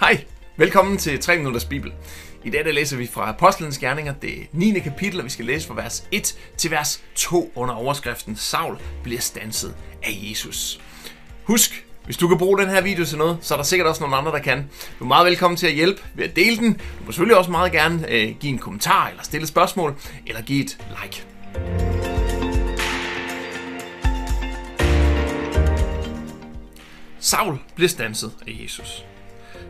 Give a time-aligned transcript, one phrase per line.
[0.00, 0.24] Hej,
[0.56, 1.92] velkommen til 3 Minutters Bibel.
[2.44, 4.78] I dag der læser vi fra Apostlenes Gerninger, det 9.
[4.78, 9.20] kapitel, og vi skal læse fra vers 1 til vers 2 under overskriften Saul bliver
[9.20, 10.80] stanset af Jesus.
[11.44, 14.00] Husk, hvis du kan bruge den her video til noget, så er der sikkert også
[14.00, 14.70] nogle andre, der kan.
[14.98, 16.72] Du er meget velkommen til at hjælpe ved at dele den.
[16.72, 19.94] Du må selvfølgelig også meget gerne øh, give en kommentar, eller stille et spørgsmål,
[20.26, 21.24] eller give et like.
[27.18, 29.04] Saul bliver stanset af Jesus.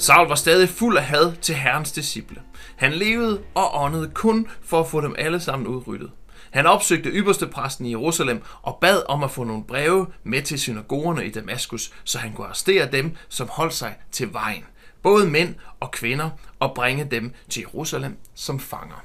[0.00, 2.42] Saul var stadig fuld af had til Herrens disciple.
[2.76, 6.10] Han levede og åndede kun for at få dem alle sammen udryddet.
[6.50, 10.60] Han opsøgte ypperste præsten i Jerusalem og bad om at få nogle breve med til
[10.60, 14.64] synagogerne i Damaskus, så han kunne arrestere dem, som holdt sig til vejen.
[15.02, 19.04] Både mænd og kvinder, og bringe dem til Jerusalem som fanger.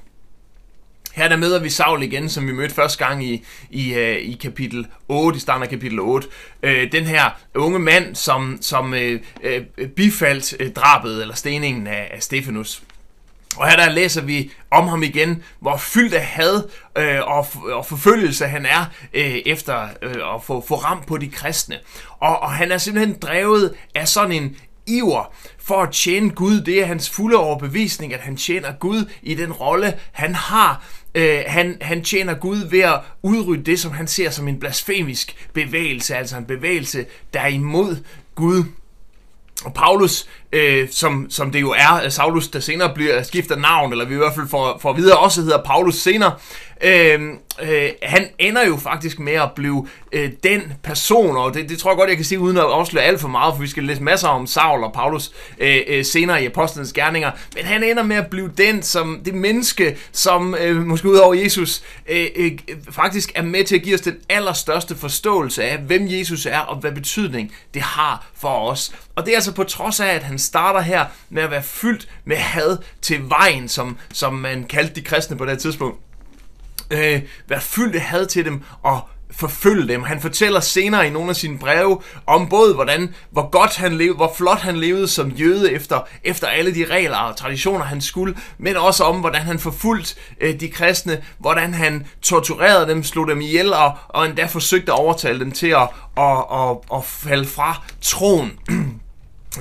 [1.16, 4.38] Her der møder vi Saul igen, som vi mødte første gang i, i, øh, i
[4.42, 6.28] kapitel 8, i starten af kapitel 8.
[6.64, 9.62] Øh, den her unge mand, som, som øh, øh,
[9.96, 12.84] bifaldt øh, drabet eller steningen af, af Stefanus.
[13.58, 16.64] Og her der læser vi om ham igen, hvor fyldt af had
[16.98, 21.30] øh, og, og forfølgelse han er øh, efter øh, at få, få ramt på de
[21.30, 21.80] kristne.
[22.20, 24.58] Og, og han er simpelthen drevet af sådan en
[24.88, 26.62] iver for at tjene Gud.
[26.62, 30.84] Det er hans fulde overbevisning, at han tjener Gud i den rolle, han har.
[31.16, 35.48] Øh, han, han tjener Gud ved at udrydde det, som han ser som en blasfemisk
[35.54, 37.98] bevægelse, altså en bevægelse, der er imod
[38.36, 38.64] Gud.
[39.66, 44.06] Og Paulus, øh, som, som det jo er, Saulus, der senere bliver skifter navn, eller
[44.06, 46.34] vi i hvert fald får, får videre også hedder Paulus senere,
[46.84, 47.22] øh,
[47.62, 51.92] øh, han ender jo faktisk med at blive øh, den person, og det, det tror
[51.92, 54.04] jeg godt, jeg kan sige uden at afsløre alt for meget, for vi skal læse
[54.04, 58.16] masser om Saul og Paulus øh, øh, senere i Apostlenes Gerninger, men han ender med
[58.16, 62.52] at blive den, som det menneske, som øh, måske ud over Jesus, øh, øh,
[62.92, 66.76] faktisk er med til at give os den allerstørste forståelse af, hvem Jesus er, og
[66.76, 68.92] hvad betydning det har for os.
[69.16, 72.08] Og det er altså på trods af, at han starter her med at være fyldt
[72.26, 76.05] med had til vejen, som, som man kaldte de kristne på det tidspunkt
[76.92, 79.02] øh, være fyldt af had til dem og
[79.32, 80.04] forfølge dem.
[80.04, 84.16] Han fortæller senere i nogle af sine breve om både hvordan, hvor godt han levede,
[84.16, 88.36] hvor flot han levede som jøde efter, efter alle de regler og traditioner han skulle,
[88.58, 93.42] men også om hvordan han forfulgte øh, de kristne, hvordan han torturerede dem, slog dem
[93.42, 97.82] ihjel og, og endda forsøgte at overtale dem til at, at, at, at falde fra
[98.02, 98.52] troen.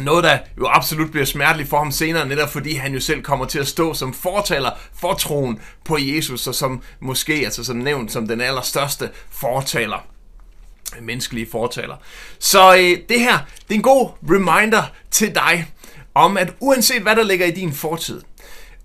[0.01, 3.45] Noget, der jo absolut bliver smerteligt for ham senere, netop fordi han jo selv kommer
[3.45, 8.13] til at stå som fortaler for troen på Jesus, og som måske, altså som nævnt,
[8.13, 10.07] som den allerstørste fortaler
[11.01, 11.97] menneskelige fortaler.
[12.39, 13.39] Så øh, det her,
[13.69, 15.73] det er en god reminder til dig,
[16.15, 18.21] om at uanset hvad der ligger i din fortid,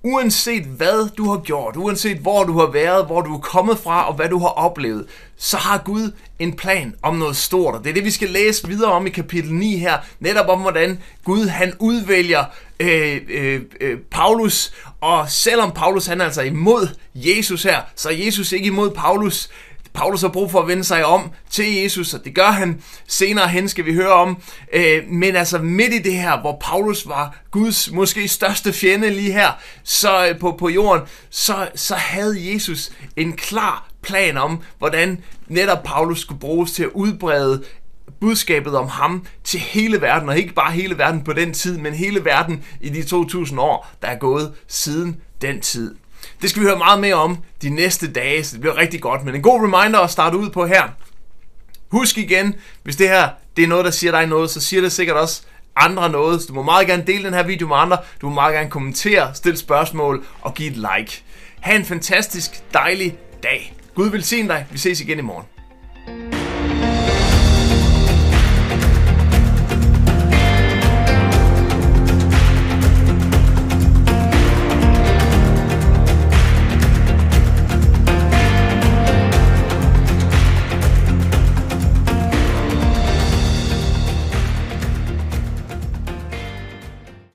[0.04, 4.08] uanset hvad du har gjort, uanset hvor du har været, hvor du er kommet fra
[4.08, 5.06] og hvad du har oplevet,
[5.38, 7.76] så har Gud en plan om noget stort.
[7.76, 9.98] Og det er det, vi skal læse videre om i kapitel 9 her.
[10.20, 12.46] Netop om, hvordan Gud han udvælger
[12.80, 14.74] øh, øh, øh, Paulus.
[15.02, 19.50] Og selvom Paulus han er altså imod Jesus her, så er Jesus ikke imod Paulus.
[19.94, 23.48] Paulus har brug for at vende sig om til Jesus, og det gør han senere
[23.48, 24.42] hen, skal vi høre om.
[24.74, 29.32] Øh, men altså midt i det her, hvor Paulus var Guds måske største fjende lige
[29.32, 29.52] her
[29.84, 35.84] så øh, på, på jorden, så, så havde Jesus en klar plan om, hvordan netop
[35.84, 37.64] Paulus skulle bruges til at udbrede
[38.20, 41.94] budskabet om ham til hele verden, og ikke bare hele verden på den tid, men
[41.94, 45.96] hele verden i de 2000 år, der er gået siden den tid.
[46.42, 49.26] Det skal vi høre meget mere om de næste dage, så det bliver rigtig godt.
[49.26, 50.84] Men en god reminder at starte ud på her.
[51.92, 54.92] Husk igen, hvis det her det er noget, der siger dig noget, så siger det
[54.92, 55.42] sikkert også
[55.76, 56.42] andre noget.
[56.42, 57.98] Så du må meget gerne dele den her video med andre.
[58.22, 61.24] Du må meget gerne kommentere, stille spørgsmål og give et like.
[61.60, 63.76] Ha' en fantastisk, dejlig dag.
[63.96, 64.66] Gud velsigne dig.
[64.72, 65.59] Vi ses igen i morgen.